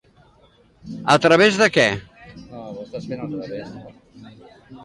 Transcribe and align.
A 1.15 1.17
través 1.25 1.59
de 1.61 1.67
què? 1.75 1.85